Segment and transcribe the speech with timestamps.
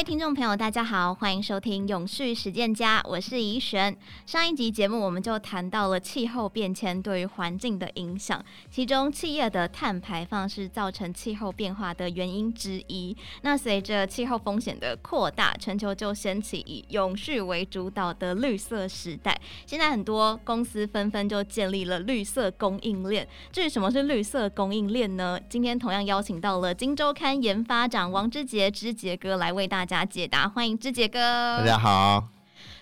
[0.00, 3.94] 位听众朋友，大家好，欢迎收听《永续实践家》，我是怡璇。
[4.24, 13.14] 上一集节目我们就谈到了气候变迁对于环境的影响，其中企业的碳排放是造成气候变化的原因之一。
[13.42, 19.38] 那随着气候风险的扩大，全球就掀起以永续为主导的绿色时代。
[19.66, 23.28] 现在很多公司纷纷就建立了绿色供应链。
[23.52, 25.38] 至于什么是绿色供应链呢？
[25.50, 31.18] 今天同样邀请到了《金周刊》研发长王之杰之杰哥来为大大家解答，欢迎志杰哥。
[31.58, 32.28] 大家好。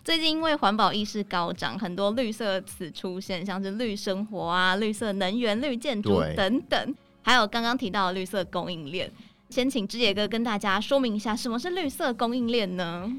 [0.04, 9.10] 最近因为环保意识高涨，很多绿色词出现，像是绿生活啊、绿色能源、绿建筑等等，还有刚刚提到的绿色供应链。
[9.48, 13.10] 先请志杰哥跟大家说明一下，什么是绿色供应链呢？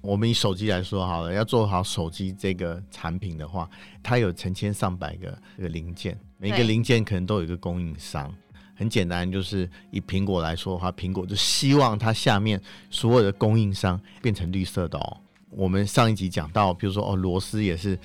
[0.00, 3.68] 我们以手机来说好了，要做好手机这个产品的话，
[4.02, 8.32] 它有成千上百个这个零件，每个零件可能都有一个供应商。
[8.76, 12.60] 很简单，就是以苹果来说的话，苹果就希望它下面
[12.90, 15.16] 所有的供应商变成绿色的哦。
[15.50, 17.98] 我们上一集讲到，比如说哦，螺丝也是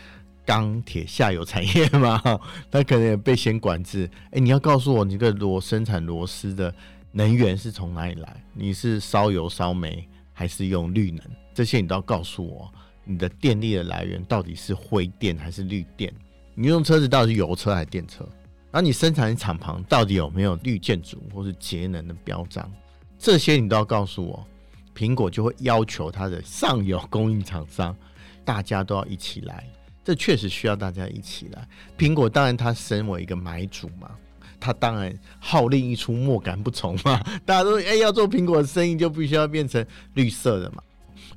[0.45, 2.21] 钢铁下游产业嘛，
[2.71, 4.09] 它可能也被先管制。
[4.31, 6.73] 哎，你要告诉我，你这个螺生产螺丝的
[7.11, 8.43] 能源是从哪里来？
[8.53, 11.21] 你是烧油烧煤，还是用绿能？
[11.53, 12.71] 这些你都要告诉我。
[13.03, 16.13] 你的电力的来源到底是灰电还是绿电？
[16.53, 18.25] 你用车子到底是油车还是电车？
[18.71, 22.71] 然后你生产厂旁到底有没有绿建筑或是节能的标章？
[23.19, 24.47] 这些你都要告诉我。
[24.95, 27.95] 苹果就会要求它的上游供应厂商，
[28.43, 29.65] 大家都要一起来。
[30.03, 31.67] 这确实需要大家一起来。
[31.97, 34.11] 苹果当然它身为一个买主嘛，
[34.59, 37.23] 它当然号令一出，莫敢不从嘛。
[37.45, 40.83] 大家都哎要做苹果的生意，就必须要变成绿色的嘛。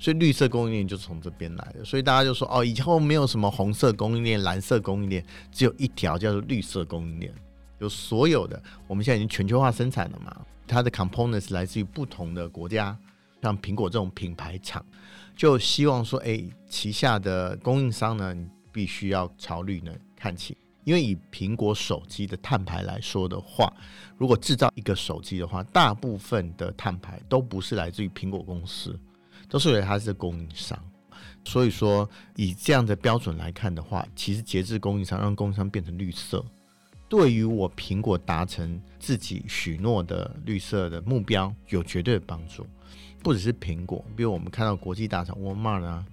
[0.05, 7.33] 所以绿色供应链就从这边来的，所以大家就说哦，以后没有什么红色供应链、蓝色供应链，只有一条叫做绿色供应链。
[7.79, 12.95] 有所有的，我们现在已经全球化生产了嘛，它的 components 来自于不同的国家，
[13.43, 14.85] 像苹果这种品牌厂，
[15.35, 20.55] 就希望说，哎，旗下的供应商呢，你必须要朝绿能看齐，
[20.85, 23.73] 因为以苹果手机的碳排来说的话，
[24.19, 29.01] 如果制造一个手机的话，大部分的碳排都不是来自于苹果公司。
[29.55, 30.77] 都是以为它是供应商，
[31.45, 36.45] 所以说以这样的标准来看的话，其实节制供应商，让供应商变成绿色，
[37.09, 42.67] 对于我苹果达成自己许诺的绿色的目标有绝对的帮助。
[43.23, 46.05] 不只是苹果，比如我们看到国际大厂沃尔玛啊、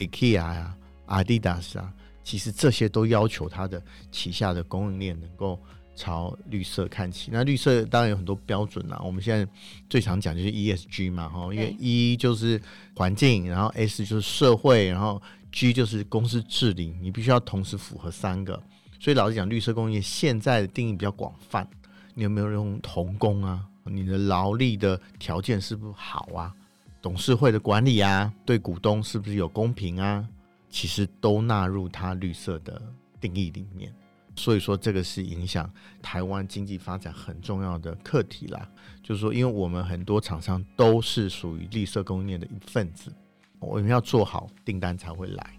[0.00, 3.80] IKEA 啊、阿迪达斯啊，其实这些都要求它的
[4.10, 5.56] 旗下的供应链能够。
[6.00, 8.98] 朝绿色看齐，那绿色当然有很多标准啦。
[9.04, 9.46] 我们现在
[9.90, 12.58] 最常讲就是 ESG 嘛，哈，因为 E 就是
[12.96, 15.20] 环境，然后 S 就是社会，然后
[15.52, 18.58] G 就是公司治理，你必须要同时符合三个。
[18.98, 21.68] 所以老实讲，绿色工业现在的定义比较广泛。
[22.14, 23.62] 你有没有用童工啊？
[23.84, 26.54] 你的劳力的条件是不是好啊？
[27.02, 30.26] 董事会的管理啊，对股东是不是有公平啊？
[30.70, 32.80] 其实都纳入它绿色的
[33.20, 33.92] 定义里面。
[34.36, 35.70] 所以说，这个是影响
[36.00, 38.68] 台湾经济发展很重要的课题啦。
[39.02, 43.12] 就是说，因为我们很多厂商都是属于绿色供应链的一份子，
[43.58, 45.50] 我们要做好订单才会来。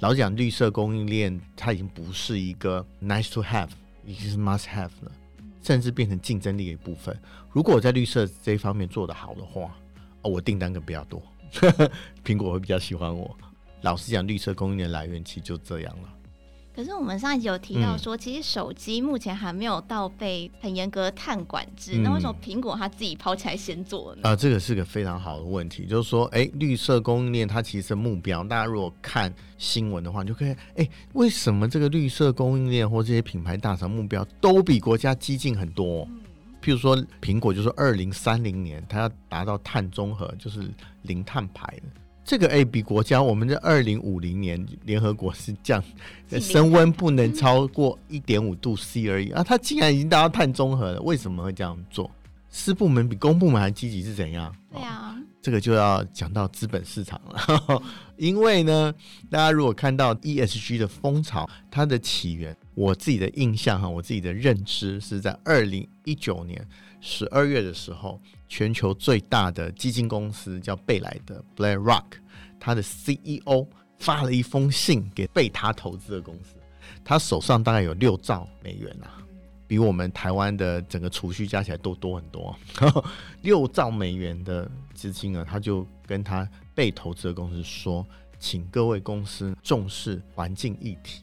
[0.00, 3.70] 老实讲，绿色供应链它已经不是一个 nice to have，
[4.04, 5.12] 已经是 must have 了，
[5.62, 7.18] 甚至变成竞争力的一部分。
[7.50, 9.74] 如果我在绿色这一方面做得好的话，
[10.22, 11.22] 哦，我订单更比较多，
[12.22, 13.34] 苹果会比较喜欢我。
[13.82, 16.12] 老实讲，绿色供应链来源其实就这样了。
[16.76, 24.20] 可是我们上一集有提到说，其实手机目前还没有到被很严格的碳管制，嗯、那为什么苹果它自己跑起来先做呢？
[24.24, 36.06] 啊、呃，这个是个非常好的问题，就是说，哎，绿色供应链它其实目标，大家如果看新闻的话，你就可以，哎，为什么这个绿色供应链或这些品牌大厂目标都比国家激进很多？
[36.10, 36.20] 嗯、
[36.62, 40.70] 譬如说，苹果就是二零三零年它要达到碳中和，就是
[41.04, 41.84] 零碳排的。
[42.26, 45.80] 这个 A 比国家，我们在二零五零年联合国是降
[46.40, 49.30] 升温不能超过一点五度 C 而已。
[49.30, 52.10] 啊，它竟然已经达到碳中和了，为什么会这样做？
[52.48, 54.52] 私部门比公部门还积极是怎样？
[54.72, 57.82] 对啊、哦，这个就要讲到资本市场了，
[58.18, 58.92] 因为呢，
[59.30, 66.64] 大家如果看到 ESG 的风潮，它的起源，我自己的印象哈，我自己的认知是在二零一九年
[67.00, 68.20] 十二月的时候。
[68.48, 72.04] 全球最大的基金公司叫贝莱德 （BlackRock），
[72.60, 73.66] 他的 CEO
[73.98, 76.54] 发了一封信给被他投资的公司，
[77.04, 79.18] 他手上大概有六兆美元啊，
[79.66, 82.56] 比我们台湾的整个储蓄加起来都多很多。
[83.42, 88.06] 六兆美元的资金啊，他就跟他被投资的公司说，
[88.38, 91.22] 请各位公司重视环境议题。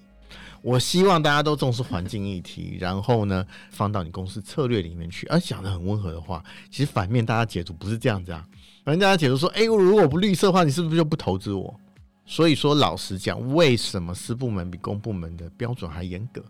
[0.63, 5.27] 我希望大家都重视环境议题，然后呢，放到你公司策略里面去。
[5.27, 8.47] 而、讲得很温和的话，其实反面大家解读不是这样子啊。
[8.85, 11.77] 反正大家解读说，哎、欸，如果不绿色的话，你是不是就不投资我？
[12.25, 16.41] 所以说，老实讲，为什么私部门比公部门的标准还严格？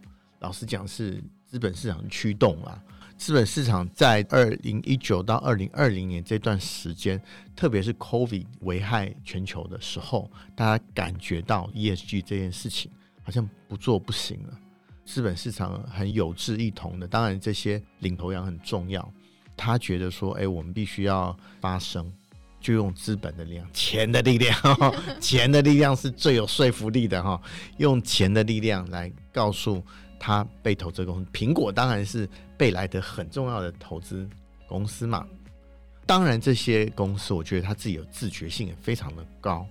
[0.42, 2.80] 老实讲，是资本市场驱动啊。
[3.18, 7.20] 资本市场在二零一九到二零二零年这段时间，
[7.56, 12.92] 特别是 COVID 危害全球的时候，大家感觉到 ESG 这件事情
[13.24, 14.60] 好像不做不行了。
[15.06, 19.14] 资本市场很有志一同的，当然这些领头羊很重要。
[19.58, 22.10] 他觉得说，哎，我们必须要发声，
[22.60, 24.56] 就用资本的力量、钱的力量，
[25.20, 27.40] 钱的力量是最有说服力的哈。
[27.78, 29.84] 用钱的力量来告诉
[30.18, 32.28] 他被投资公司，苹果当然是
[32.58, 34.28] 贝莱德很重要的投资
[34.68, 35.28] 公司嘛。
[36.06, 39.68] 当然，这些公司我觉得他自己有自觉性也非常的高，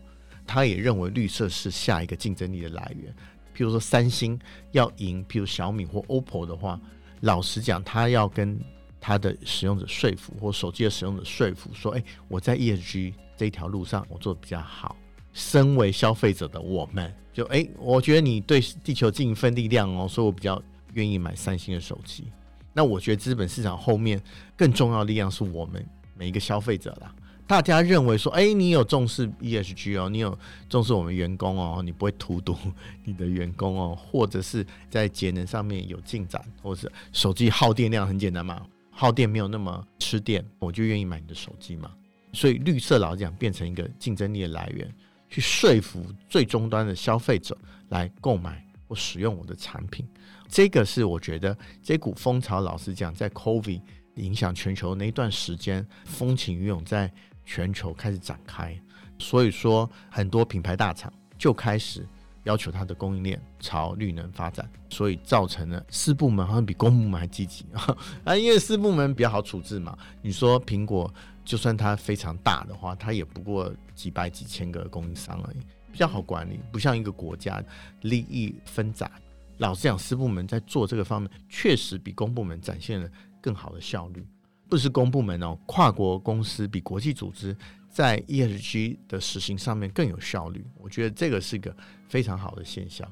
[0.46, 3.14] 他也认为绿色是下一个竞争力的来源。
[3.54, 4.38] 譬如说，三星
[4.70, 6.80] 要赢，譬如小米或 OPPO 的话，
[7.20, 8.58] 老实讲，他要跟
[9.00, 14.96] 他的使用者说服，或手机的使用者说服，说：“哎，我在 ESG 这条路上，我做的比较好。
[15.32, 20.62] 身为消费者的我们，就哎，我觉得你对地球尽一份力量哦，所以我比较
[20.94, 22.24] 愿意买三星的手机。
[22.72, 24.20] 那我觉得资本市场后面
[24.56, 25.84] 更重要力量是我们
[26.16, 27.14] 每一个消费者啦。”
[27.46, 30.38] 大家认为说，哎、你有重视 ESG 哦，你有
[30.70, 32.56] 重视我们员工哦，你不会荼毒
[33.04, 41.90] 你的员工哦，或者是在节能上面有进展，或者是手机耗电量很简单嘛，耗电没有那么吃电，我就愿意买你的手机嘛。
[42.32, 44.90] 所以绿色老讲变成一个竞争力的来源，
[45.28, 47.58] 去说服最终端的消费者
[47.90, 50.08] 来购买或使用我的产品。
[50.48, 53.82] 这个是我觉得这股风潮，老实讲，在 COVID
[54.14, 57.12] 影响全球那一段时间，风起云涌在。
[57.44, 58.78] 全球开始展开，
[59.18, 62.06] 所以说很多品牌大厂就开始
[62.44, 67.64] 要求它的供应链朝绿能发展，所以造成了私部门好像比公部门还积极
[68.24, 69.96] 啊，因为私部门比较好处置嘛。
[70.20, 71.12] 你说苹果
[71.44, 75.58] 就算它非常大的话，它也不过几百几千个供应商而已，
[75.92, 77.62] 比较好管理，不像一个国家
[78.00, 79.10] 利益分杂。
[79.58, 83.08] 老实讲，私部门在做这个方面确实比公部门展现了
[83.40, 84.26] 更好的效率。
[84.72, 87.54] 不是公部门哦，跨国公司比国际组织
[87.90, 90.64] 在 ESG 的实行上面更有效率。
[90.78, 91.76] 我觉得这个是个
[92.08, 93.06] 非常好的现象。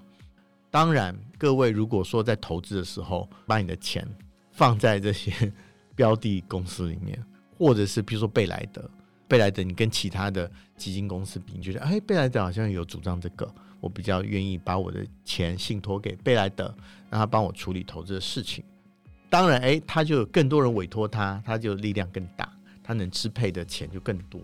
[0.70, 4.08] 当然，各位如果说在投资的时候，把你的钱
[4.50, 5.52] 放在这些
[5.94, 7.22] 标的公司里面，
[7.58, 8.90] 或者是比如说贝莱德，
[9.28, 16.74] 贝莱德你跟其他的基金公司比，你觉得哎，贝莱德好像有主张这个，我比较愿意把我的钱信托给贝莱德，
[17.10, 18.64] 让他帮我处理投资的事情。
[19.30, 24.40] 当然，哎，他就有更多人委托他，他就力量更大，他能支配的钱就更多，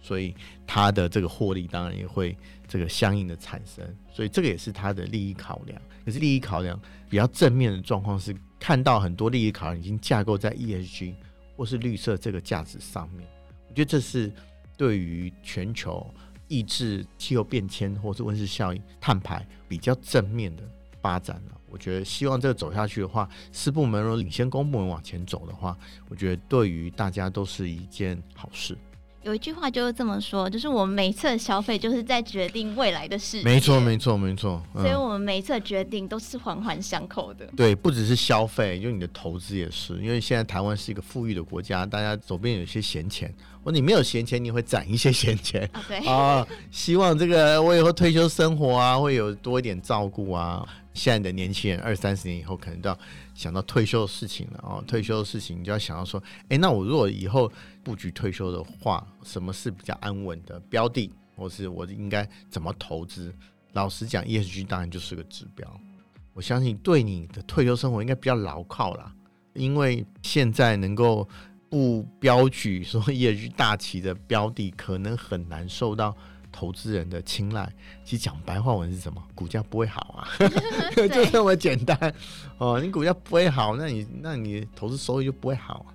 [0.00, 0.34] 所以
[0.66, 2.34] 他的这个获利当然也会
[2.66, 5.80] 这个相应的产生，所以这个也是他的利益考量。
[6.04, 6.80] 可是利益考量
[7.10, 11.14] 比较正面的状况是，看到很多利益考量已经架构在 ESG
[11.54, 13.28] 或是绿色这个价值上面，
[13.68, 14.32] 我觉得这是
[14.78, 16.04] 对于全球
[16.48, 20.62] 抑制气候变迁或是温室效应、碳排比较正面的
[21.02, 21.58] 发展了。
[21.72, 25.74] 我觉得希望这个走下去的话，私部门如果领先公部门往前走的话，
[26.10, 28.76] 我觉得对于大家都是一件好事。
[29.22, 33.44] 有一句话就是这么说，就是我们每一次的消费就是在决定未来的事情。
[33.44, 34.60] 没错，没错，没错。
[34.74, 37.46] 所以我们每一次的决定都是环环相扣的。
[37.56, 39.94] 对，不只是消费，就你的投资也是。
[40.02, 43.32] 因为现在台湾是一个富裕的国家，大家手边有些闲钱，
[43.62, 45.80] 或你没有闲钱，你会攒一些闲钱啊。
[45.86, 50.66] 对啊，希望这个我以后退休生活啊，会有多一点照顾啊。
[50.94, 52.98] 现在的年轻人二三十年以后可能都要
[53.34, 57.50] 想到退休的事情了哦，退休的事情你就要想到说，哎，那我如果以后
[57.82, 63.34] 布局退休的话，什么是比较安稳的标的，或是我应该怎么投资？
[63.72, 65.80] 老实讲，ESG 当然就是个指标。
[66.34, 69.14] 我相信对你的退休生活应该比较牢靠啦，
[69.54, 71.26] 因为现在能够
[71.70, 76.14] 不标举说 ESG 大旗的标的，可能很难受到。
[76.52, 77.72] 投资人的青睐，
[78.04, 79.20] 其实讲白话文是什么？
[79.34, 80.28] 股价不会好啊，
[81.08, 82.14] 就这么简单
[82.58, 82.78] 哦。
[82.80, 85.94] 你股价不会好，那你那你投资收益就不会好啊。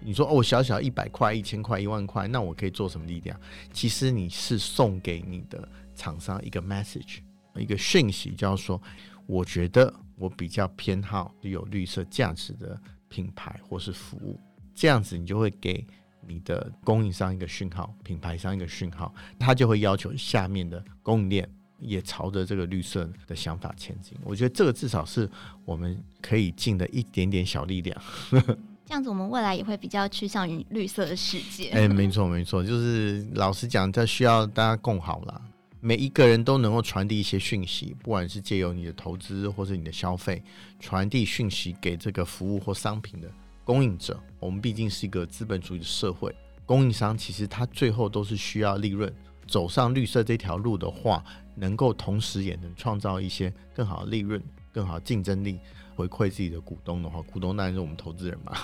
[0.00, 3.38] 你说哦，小小一百块、一千块、一万块，那我可以做什么力量？
[3.72, 7.18] 其实你是送给你的厂商一个 message，
[7.56, 8.80] 一个讯息，叫说
[9.26, 14.40] 我觉得我比较偏好有绿色价值的品牌或是服务，
[14.74, 15.86] 这样子你就会给。
[16.28, 21.48] 你的供应商一个讯号，品牌商一个讯号，他就会要求下面的供应链
[21.80, 24.16] 也朝着这个绿色的想法前进。
[24.22, 25.28] 我觉得这个至少是
[25.64, 28.00] 我们可以尽的一点点小力量。
[28.84, 31.68] 这样子，我们未来也会比较趋向于绿色的世界。
[31.70, 35.40] 哎，没错没错，就是老实讲，这需要大家共好啦。
[35.80, 40.42] 每一个人都能够传递一些讯息，不管是借由你的投资或者你的消费，
[40.80, 43.30] 传递讯息给这个服务或商品的。
[43.68, 46.34] 供应者，我们毕竟是一个资本主义的社会，
[46.64, 49.14] 供应商其实他最后都是需要利润，
[49.46, 51.22] 走上绿色这条路的话，
[51.54, 55.60] 能够同时也能创造一些更好的利润、更好的竞争力，
[55.94, 58.54] 回馈自己的股东的话，股东当然是我们投资人嘛。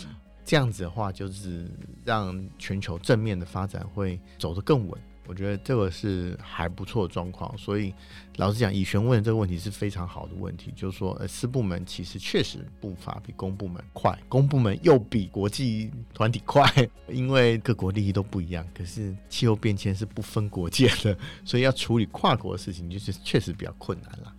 [0.46, 1.70] 这样子的话，就是
[2.02, 4.98] 让全球正面的发展会走得更稳。
[5.26, 7.92] 我觉得这个是还不错的状况，所以
[8.36, 16.62] 老实讲，以璇问的这个问题是非常好的问题，就是说，呃，私部门其实确实步伐比公部门快，公部门又比国际团体快，
[17.08, 18.66] 因为各国利益都不一样。
[18.74, 24.34] 可是气候变迁是不分国界的，所以要处理跨国的事情，就是确实比较困难了。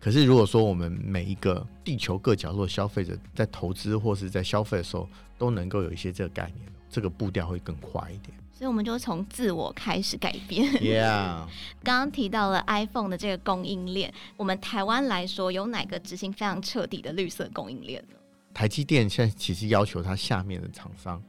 [0.00, 8.32] 可是如果说我们每一个地球各角落消费者在投资或是在消费的时候，都能够有一些这个概念，这个步调会更快一点。
[8.58, 10.68] 所以我们就从自我开始改变。
[10.82, 11.46] Yeah，
[11.84, 18.16] 刚刚提到了 iPhone 的这个供应链，我们台湾来说，有哪个执行非常彻底的绿色供应链呢？
[18.52, 21.22] 台积电现在其实要求它下面的厂商，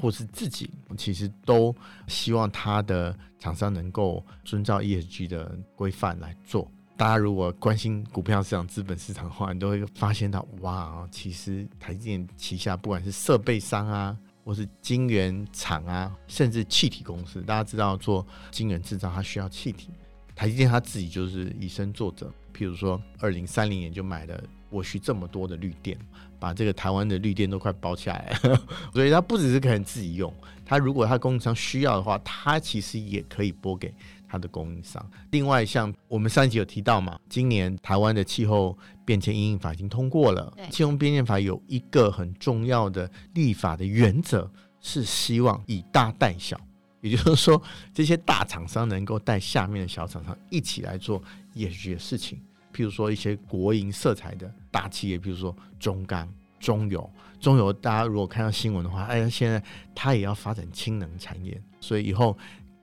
[0.00, 1.76] 或是自己，其实都
[2.08, 6.66] 希望它的厂商能够遵照 ESG 的规范来做。
[6.96, 14.16] 大家如果关心股票市场、资本市场的话，你都会发现到，哇，其实台积电旗下不管是设备商啊。
[14.50, 19.90] 或是晶圆厂啊，甚至气体公司，大家知道做晶圆制造，它需要气体。
[20.34, 25.96] 台积电它自己就是以身作则，譬如说，二零三零年就买了我需这么多的绿电，
[26.40, 28.36] 把这个台湾的绿电都快包起来。
[28.92, 30.34] 所以它不只是可能自己用，
[30.66, 33.94] 它如果它供应商需要的话，它其实也可以拨给。
[34.30, 35.04] 它的供应商。
[35.32, 40.52] 另外，像我们上一集有提到嘛，今年台湾的气候变迁因应法已经通过了。
[40.70, 44.48] 气候变迁法有一个很重要的立法的原则，
[44.80, 46.56] 是希望以大带小，
[47.00, 47.60] 也就是说，
[47.92, 51.20] 这些大厂商能够带下面的小厂商一起来做
[51.56, 52.38] ESG 的事情。
[52.72, 57.10] 譬如说，一些国营色彩的大企业，譬如说中钢、中油、
[57.40, 59.60] 中油，大家如果看到新闻的话，哎呀，现在
[59.92, 62.38] 它也要发展氢能产业，所以以后。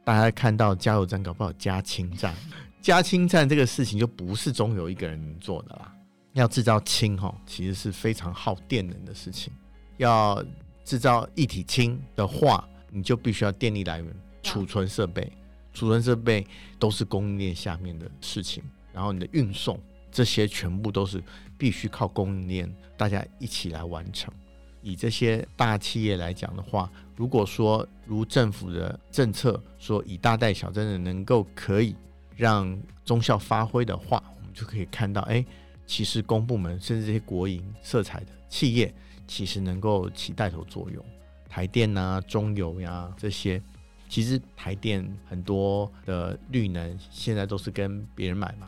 [0.07, 2.33] 大家看到加油站搞不好加氢站，
[2.81, 5.93] 加氢站这个事情就不是中油一个人能做的啦。
[6.31, 9.51] 要制造氢哈，其实是非常耗电能的事情。
[9.97, 10.41] 要
[10.85, 14.07] 制造一体氢的话，你就必须要电力来源、
[14.41, 15.29] 储存设备、
[15.73, 16.47] 储存设备
[16.79, 18.63] 都是供应链下面的事情。
[18.93, 19.77] 然后你的运送
[20.09, 21.21] 这些全部都是
[21.57, 24.33] 必须靠供应链大家一起来完成。
[24.81, 31.95] 以这些大企业来讲的话，如果说如政府的政策说以大带小，真的能够可以
[32.35, 35.43] 让中效发挥的话，我们就可以看到，哎，
[35.85, 38.93] 其实公部门甚至这些国营色彩的企业，
[39.27, 41.03] 其实能够起带头作用。
[41.49, 43.61] 台电、啊、中油呀、这些，
[44.07, 48.67] 其实台电很多的绿能现在都是跟别人买卖，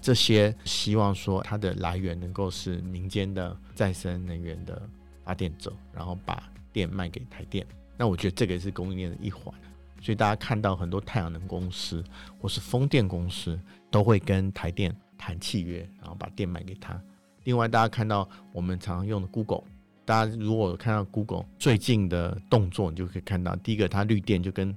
[0.00, 4.80] 这些希望说它的来源能够是民间的再生能源的。
[5.28, 6.42] 发电者，然后把
[6.72, 7.66] 电卖给台电，
[7.98, 9.54] 那我觉得这个也是供应链的一环。
[10.00, 12.02] 所以大家看到很多太阳能公司
[12.40, 16.98] 或是风电公司都会跟台电谈契约，然后把电卖给他。
[17.44, 19.64] 另外，大家看到我们常常用的 Google，
[20.06, 24.74] 大家如果看到 Google 最近的动作，你就可以看到，第一个它绿电就跟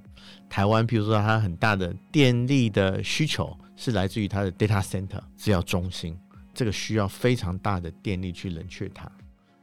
[0.50, 6.14] 台湾，譬如说它很大的电力的需求是来自于它的 data center 资料中心，
[6.52, 9.10] 这个需要非常大的电力去冷却它。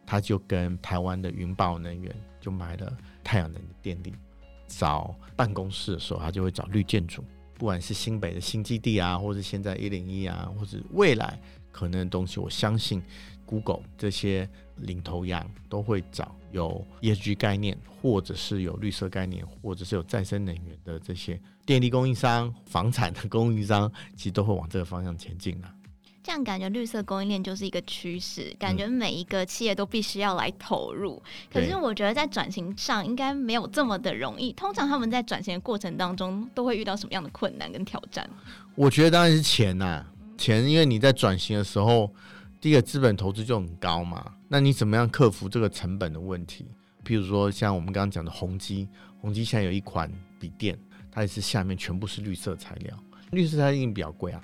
[0.09, 4.11] 他就跟台湾的云豹能源就买了太阳能的电力，
[4.65, 7.23] 找办公室的时候，他就会找绿建筑，
[7.53, 11.39] 不管是新北的新基地啊，或者现在一零一啊，或者未来
[11.71, 12.99] 可能的东西，我相信
[13.45, 25.71] Google 这些领头羊都会找有 ESG 概念，或者是有绿色概念，或者是有再生能源的这些电力供应商、房产的供应商，其实都会往这个方向前进了。
[26.29, 31.19] 这样感觉绿色供应链就是一个趋势，感觉每一个企业都必须要来投入。
[31.25, 34.53] 嗯、可是我觉得在转型上应该没有这么的容易。
[34.53, 38.29] 通常他们在转型的过程当中都会遇到什么样的困难跟挑战？
[38.75, 40.05] 我觉得当然是钱呐、啊，
[40.37, 42.13] 钱，因为你在转型的时候，
[42.61, 44.23] 第一个资本投资就很高嘛。
[44.47, 46.63] 那你怎么样克服这个成本的问题？
[47.03, 48.87] 譬如说像我们刚刚讲的宏基，
[49.19, 50.07] 宏基现在有一款
[50.39, 50.77] 笔电，
[51.11, 52.95] 它也是下面全部是绿色材料，
[53.31, 54.39] 绿色材料一定比较贵啊。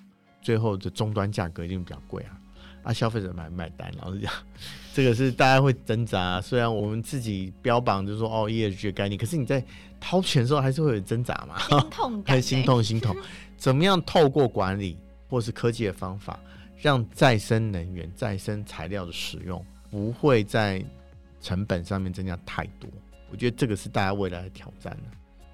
[0.45, 2.37] 最后的终端价格一定比较贵啊，
[2.83, 4.31] 啊，消费者买买单，老实讲，
[4.93, 6.39] 这个是大家会挣扎啊。
[6.39, 9.65] 虽然我们自己标榜就是说哦 ESG 的概念，可是你在
[9.99, 13.15] 掏钱的时候还是会有挣扎嘛， 心痛，很心痛心痛。
[13.57, 16.39] 怎么样透过管理或是科技的方法，
[16.77, 20.85] 让再生能源、再生材料的使用不会在
[21.41, 22.87] 成本上面增加太多？
[23.31, 24.95] 我觉得这个是大家未来的挑战。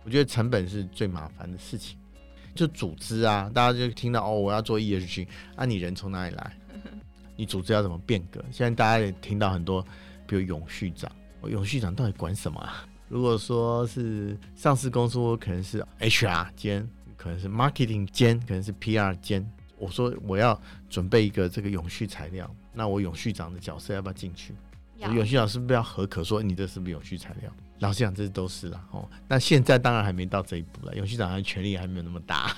[0.04, 1.98] 我觉得成本是最麻烦的事情。
[2.54, 6.54] 就组织啊，大家就听到哦，我要做 ESG，啊，你人从哪里来？
[7.36, 8.44] 你组织要怎么变革？
[8.52, 9.86] 现在大家也听到很多，
[10.28, 11.12] 比如永续长，
[11.48, 12.86] 永续长到底管什么啊？
[13.08, 19.46] 如果说是上市公司，我可能是 HR 兼，可能是 marketing 兼，可能是 PR 兼。
[19.78, 24.54] 我说我要准备一个这个永续材料，那我永续长的角色要不要进去？
[25.02, 27.52] 永续长是不要合可说你这是不是永续材料？
[27.80, 29.10] 老实讲，这都是了哦。
[29.28, 32.54] 那现在当然还没到这一步了，永续长的权力还没有那么大，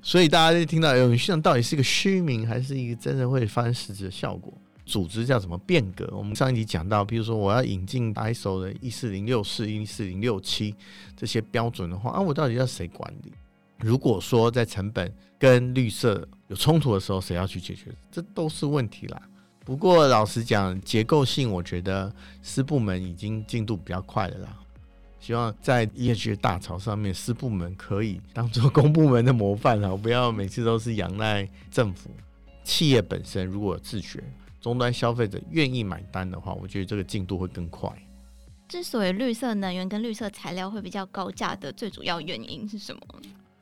[0.00, 4.52] 所以大家就听到永续长到底是一个虚名，还是一个真的会发生实质的效果？
[4.86, 6.08] 组织叫怎么变革？
[6.16, 10.74] 我们上一集讲到，比如说我要引进 ISO 的一四零六四、一四零六七
[11.16, 13.32] 这些标准的话，啊，我到底要谁管理？
[13.80, 17.90] 如果说在成本跟绿色有冲突的时候，谁要去解决？
[18.10, 19.20] 这都是问题啦。
[19.66, 24.56] 不过老实讲，结构性我觉得私部门已经进度比较快了啦。
[25.18, 32.08] 希望在 ESG 大潮上面，私部门可以当做公部门的模范啊，不要每次都是仰赖政府。
[32.62, 34.22] 企业本身如果自觉，
[34.60, 37.90] 终端消费者愿意买单的话，我觉得这个进度会更快。
[38.68, 43.00] 之所以绿色能源跟绿色材料会比较高价的最主要原因是什么？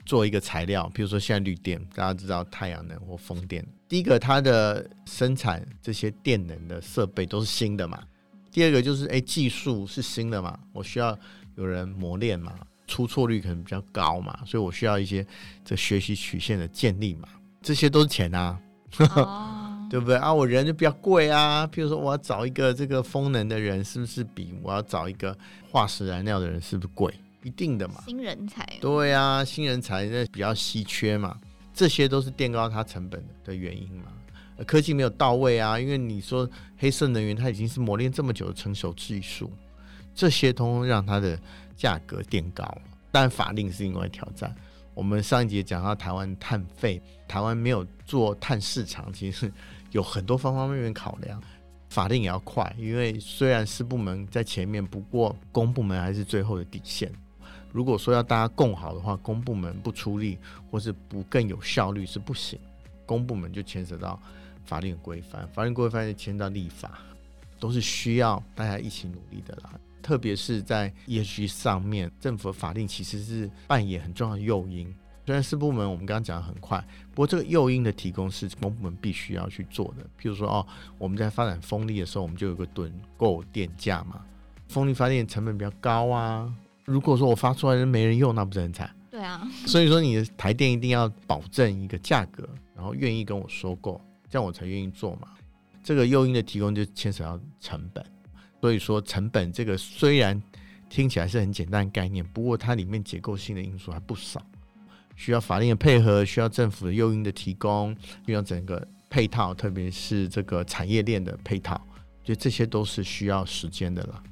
[0.04, 3.64] 做一个材料，比如说现在绿电，大家知道太阳能或风电。
[3.88, 8.02] 第一个，它的生产这些电能的设备都是新的嘛。
[8.50, 11.18] 第二个就是，哎，技术是新的嘛，我需要
[11.56, 12.52] 有人磨练嘛，
[12.86, 15.26] 出错率可能比较高嘛，所以我需要一些
[15.64, 17.28] 这学习曲线的建立嘛，
[17.62, 18.58] 这些都是钱啊，
[19.90, 20.32] 对不对啊？
[20.32, 21.66] 我人就比较贵啊。
[21.66, 25.36] 譬如说，我要找一个这个风能的人，是不是比我要找一个
[25.70, 27.12] 化石燃料的人是不是贵？
[27.44, 28.66] 一定的嘛，新人才。
[28.80, 31.38] 对啊，新人才那比较稀缺嘛，
[31.72, 34.06] 这些都是垫高它成本的原因嘛。
[34.66, 36.48] 科技没有到位啊，因为你说
[36.78, 39.52] 黑色能源它已经是磨练这么久的成熟技术，
[40.14, 41.38] 这些通通让它的
[41.76, 42.66] 价格垫高。
[43.10, 44.52] 但法令是另外挑战。
[44.94, 49.52] 我们上一节讲到台湾碳费，台湾没有做碳市场，其实
[49.90, 51.42] 有很多方方面面考量。
[51.90, 57.12] 法令也要快，因为虽然私部门在前面，不过公部门还是最后的底线。
[57.74, 60.38] 如果说要大家共好的话，公部门不出力
[60.70, 62.56] 或是不更有效率是不行。
[63.04, 64.16] 公部门就牵扯到
[64.64, 67.00] 法令规范，法令规范就牵扯到立法，
[67.58, 69.72] 都是需要大家一起努力的啦。
[70.00, 74.94] 特别是在 ESG 上面，政府的法令其实是扮演很重要的诱因。
[75.26, 76.78] 虽然私部门我们刚刚讲得很快，
[77.10, 80.04] 不过这个诱因的提供是公部门必须要去做的。
[80.20, 84.24] 譬如说哦，我们在发展风力的时候，我们就有个趸购电价嘛，
[84.68, 86.54] 风力发电成本比较高啊。
[86.84, 88.90] 如果说我发出来的没人用，那不是很惨？
[89.10, 95.28] 对啊，所以说你的台电一定要保证一个价格，然后愿意跟我收购，这样我才愿意做嘛。
[95.82, 98.04] 这个诱因的提供就牵扯到成本，
[98.60, 100.42] 所以说成本这个虽然
[100.88, 104.42] 听起来是很简单的概念，不过它里面结构性的因素还不少，
[105.14, 111.80] 需要法令的配合，需要政府的诱因的提供，需要整个配套，特别是这个产业链的配套，
[112.24, 114.22] 就这些都是需要时间的了。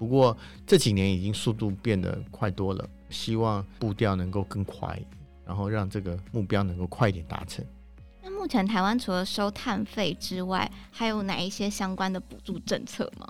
[0.00, 0.34] 不过
[0.66, 4.98] 这几年已经速度变得快多了，希望步调能够更快，
[5.44, 7.62] 然后让这个目标能够快一点达成。
[8.22, 13.26] 那目前台湾除了收碳费之外，还有哪一些相关的补助政策吗？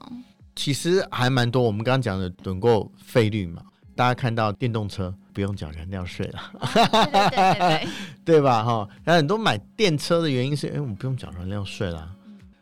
[0.54, 1.61] 其实还蛮多。
[1.61, 3.64] 我们刚刚讲的趸购费率嘛，
[3.96, 7.88] 大家看到电动车不用缴燃料税了，对对对对，
[8.24, 8.62] 对吧？
[8.62, 12.14] 哈，然后很多买电车的原因是，哎，我们不用缴燃料税啦，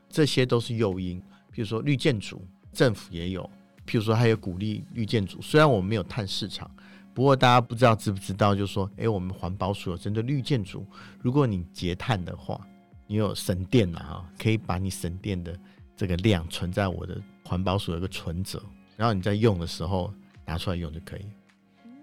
[0.08, 1.22] 这些都是诱因。
[1.50, 2.40] 比如说绿建筑，
[2.72, 3.50] 政府也有。
[3.88, 5.40] 譬如说，还有鼓励绿建筑。
[5.40, 6.70] 虽然我们没有碳市场，
[7.14, 10.86] 不过大家不知道知不知道，就是说，诶、欸，我们环保署有针对绿建筑，
[11.22, 12.60] 如果你节碳的话，
[13.06, 15.58] 你有省电了哈，可以把你省电的
[15.96, 18.62] 这个量存在我的环保署有个存折，
[18.94, 20.12] 然后你在用的时候
[20.44, 21.24] 拿出来用就可以。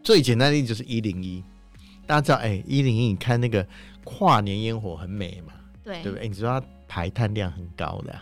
[0.04, 1.44] 最简单的例子就是一零一，
[2.08, 3.66] 大家知道，诶，一零一，你看那个
[4.04, 6.28] 跨年烟火很美嘛，对，对不对？
[6.28, 8.20] 你知道它排碳量很高的，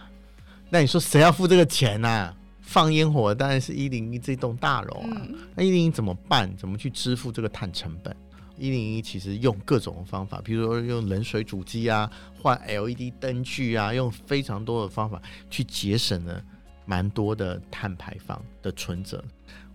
[0.69, 2.37] 那你说谁要付这个钱呢、啊？
[2.63, 5.21] 放烟火当然是一零一这栋大楼啊，
[5.53, 6.51] 那一零一怎么办？
[6.57, 8.15] 怎么去支付这个碳成本？
[8.57, 12.09] 一零一其实用各种方法，比如说用冷水主机啊，
[12.41, 16.41] 换 LED 灯具啊，用非常多的方法去节省了
[16.85, 19.23] 蛮多的碳排放的存折。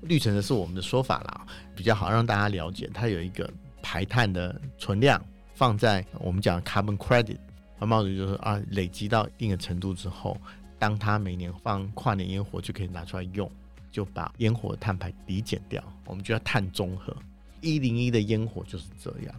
[0.03, 1.46] 绿存折是我们的说法啦，
[1.77, 3.48] 比较好让大家了解，它有一个
[3.83, 5.22] 排碳的存量
[5.55, 7.38] 放在我们讲 carbon credit，
[7.77, 10.37] 环保署就是啊，累积到一定的程度之后。
[10.79, 13.51] 当他每年放跨年烟火，就可以拿出来用，
[13.91, 15.83] 就把烟火碳排抵减掉。
[16.05, 17.14] 我们就要碳中和。
[17.61, 19.35] 一零一的烟火就是这样。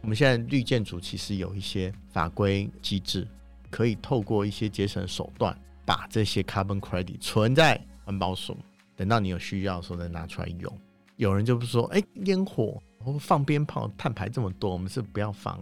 [0.00, 3.26] 我们现在绿建筑其实有一些法规机制，
[3.70, 8.56] 可以透过一些节省手段，把这些 carbon credit 存在环保署，
[8.94, 10.78] 等到你有需要的时候再拿出来用。
[11.16, 15.58] 有人就不说，哎，烟火或放鞭炮，碳排这么多，我们是不要放，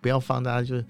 [0.00, 0.84] 不要放，大家就一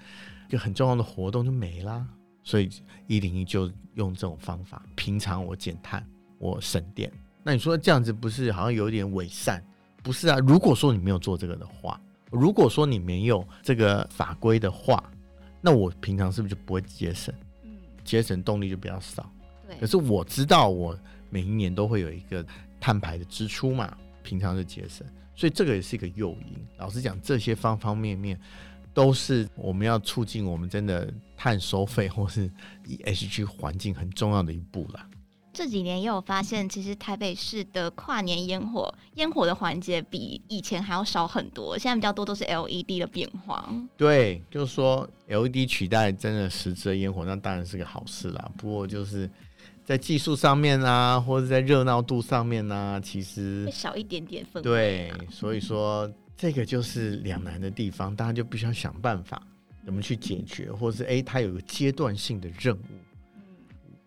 [0.51, 2.07] 个很重要的活动就没啦。
[2.49, 2.71] 所以
[3.09, 6.03] 一零一就用这种方法，平常我减碳，
[6.39, 9.63] 我省电，那你说这样子不是好像有点伪善？
[10.03, 15.13] 不是啊，如果说你没有做这个的话，如果说你没有这个法规的话，
[15.61, 17.35] 那我平常是不是就不会节省？
[17.65, 19.31] 嗯，节省动力就比较少。
[19.67, 19.77] 对。
[19.79, 22.43] 可是我知道我每一年都会有一个
[22.81, 26.67] 碳排的支出嘛，平常就节省，所以这个也是一个诱因。
[26.79, 28.41] 老实讲，这些方方面面
[28.99, 32.51] 都是我们要促进我们真的碳收费 或是
[32.85, 35.07] ESG 环境很重要的一步啦。
[35.53, 43.73] 这几年也有发现，其实台北市的跨年烟火烟火的环节比以前还要少很多，现在比较多都是 LED 的变化。
[43.97, 48.51] 对，就是说 LED 取代真的实质的烟火，那当然是个好事啦。
[48.57, 49.31] 不过就是
[49.85, 54.63] 在技术上面啊，或者在热闹度上面啊，其实会少一点点氛围。
[54.63, 56.09] 对，所以说
[56.39, 59.43] 这个就是两难的地方，大家就必须要想办法
[59.85, 62.81] 怎么去解决，或者是哎，它有个阶段性的任务。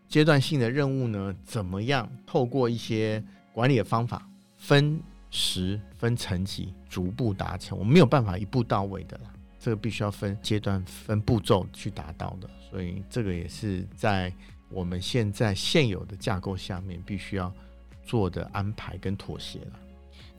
[0.08, 4.98] 阶段性的任务呢，怎么样透过一些管理的方法，分
[5.30, 7.78] 时分层级逐步达成？
[7.78, 12.50] 我们没有办法一步到位的啦，这个必须要分阶段、分步骤去达到的。
[12.70, 14.34] 所以这个也是在
[14.70, 17.54] 我们现在现有的架构下面必须要
[18.06, 19.80] 做的安排跟妥协了。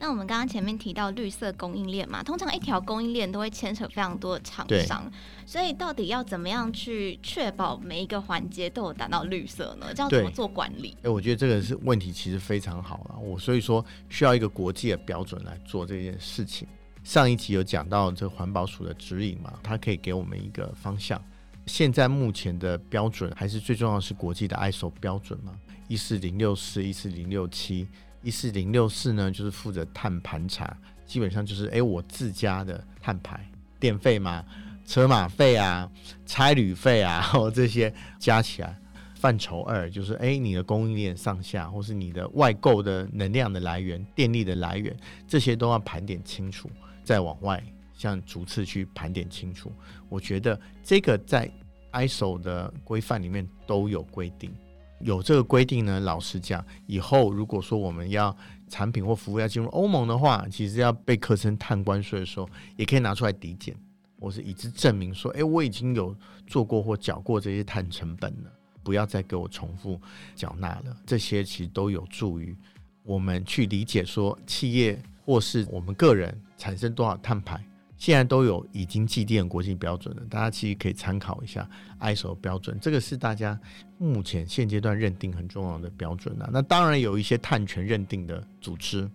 [0.03, 5.09] 那我们刚刚前面提到绿色供应链嘛，通常一条供应链都会牵扯非常多的厂商，
[5.45, 9.93] 所以到底要怎么样去确保每一个环节都有达到绿色呢？
[9.95, 10.97] 这样怎么做管理？
[11.03, 13.17] 哎，我觉得这个是问题，其实非常好了。
[13.17, 16.67] 我所以说需要一个国际的标准来做这件事情。
[17.05, 21.23] 上一集有讲到这个环保署的指引嘛，它可以给我们一个方向。
[21.65, 25.53] 现在目前的标准还是最重要的是国际的 ISO 标准嘛，
[25.87, 27.87] 一四零六四、一四零六七。
[28.23, 33.45] 一四零六四呢，就是负责碳盘查，基本上就是哎，我自家的碳排、
[33.79, 34.43] 电费嘛、
[34.85, 35.89] 车马费啊、
[36.25, 38.79] 差旅费啊， 这些加起来，
[39.15, 44.95] 范畴二就是哎，你的供应链上下，或是你的外购的能量的来源、电力的来源，
[45.27, 46.69] 这些都要盘点清楚，
[47.03, 47.61] 再往外
[47.93, 49.71] 向逐次去盘点清楚。
[50.07, 51.51] 我觉得这个在
[51.91, 54.53] ISO 的规范里面都有规定。
[54.99, 58.35] 有这个规定呢，老实讲，以后如果说我们要
[58.69, 63.75] 产品或服务要进入欧盟的话，其实要被课征碳关税的时候，也可以拿出来抵减，
[64.19, 66.15] 或是以之证明说，哎，我已经有
[66.47, 68.51] 做过或缴过这些碳成本了，
[68.81, 69.99] 不要再给我重复
[70.35, 70.95] 缴纳了。
[71.05, 72.55] 这些其实都有助于
[73.03, 77.61] 我们去理解说，企业或是我们个人产生多少碳排。
[78.03, 81.65] 现在都有已经既定国际标准了，大家其实可以参考一下
[82.01, 83.57] ISO 标准，这个是大家
[83.97, 86.49] 目前现阶段认定很重要的标准啊。
[86.51, 89.09] 那当然有一些碳权认定的组织，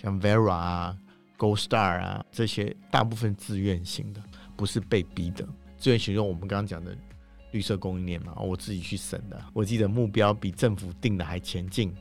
[0.00, 0.96] 像 Vera 啊、
[1.36, 4.22] GoStar 啊这些，大部分自愿型的，
[4.56, 5.44] 不是被逼的。
[5.76, 6.96] 自愿型用我们刚刚讲的
[7.50, 9.44] 绿色供应链嘛，我自己去审的。
[9.52, 11.92] 我记得目标比政府定的还前进。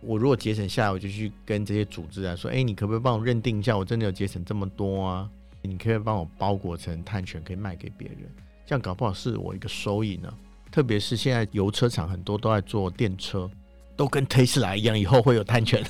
[0.00, 5.30] 我如果节省下来，我就去跟这些组织来说，哎，你可不可以帮我认定一下，我真的有节省这么多啊？
[5.66, 8.18] 你可以帮我包裹成碳权，可以卖给别人，
[8.66, 10.32] 这样搞不好是我一个收益呢。
[10.70, 13.50] 特别是现在油车厂很多都在做电车，
[13.96, 15.82] 都跟特斯拉一样，以后会有碳权。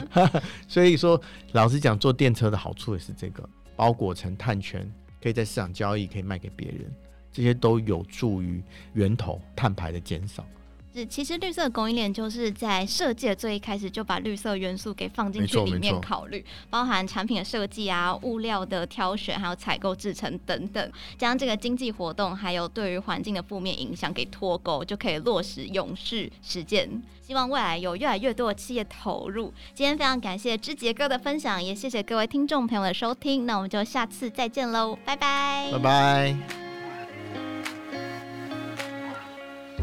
[0.66, 1.20] 所以说，
[1.52, 4.90] 老实讲，做电车的好处也是这个，包裹成碳权，
[5.22, 6.90] 可以在市场交易，可以卖给别人，
[7.32, 8.62] 这些都有助于
[8.94, 10.46] 源头碳排的减少。
[10.92, 27.00] 是，其实绿色供应链就是在设计的最一开始就把绿色元素给放进去里面考虑，包含产品的设计啊、物料的挑选，还有采购制成等等，将这个经济活动还有对于环境的负面影响给脱钩，就可以落实永续实践。
[27.22, 29.54] 希望未来有越来越多的企业投入。
[29.72, 36.69] 今天非常感谢志杰哥的分享，也谢谢各位听众朋友的收听，那我们就下次再见喽，拜拜，拜拜。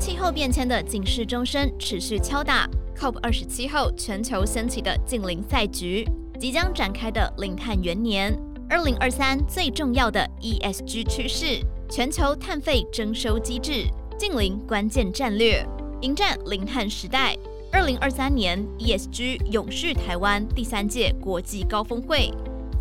[0.08, 2.66] 气候变迁的警示钟声持续敲打
[2.96, 6.08] ，COP 二十七后全球掀起的净零赛局，
[6.40, 8.34] 即将展开的零碳元年，
[8.70, 13.86] 二零二三最重要的 ESG 趋势，全球碳费征收机制，
[14.18, 15.62] 净零关键战略，
[16.00, 17.36] 迎战零碳时代。
[17.74, 22.32] 二零二三年 ESG 永续台湾第三届国际高峰会，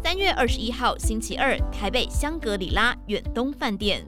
[0.01, 4.07] 三月二十一号星期二，台北香格里拉远东饭店。